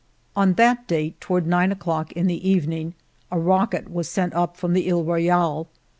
On 0.35 0.53
that 0.53 0.87
date, 0.87 1.21
toward 1.21 1.45
nine 1.45 1.71
o'clock 1.71 2.11
in 2.13 2.25
the 2.25 2.49
even 2.49 2.73
ing, 2.73 2.93
a 3.29 3.37
rocket 3.37 3.91
was 3.91 4.09
sent 4.09 4.33
up 4.33 4.57
from 4.57 4.73
the 4.73 4.91
lie 4.91 4.99
Royale. 4.99 5.67